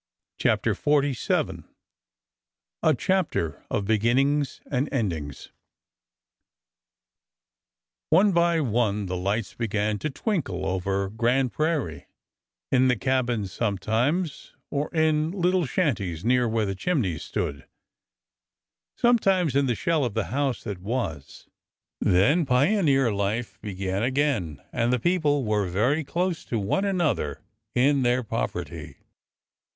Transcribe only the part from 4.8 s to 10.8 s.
endings O NE by one the lights began to twinkle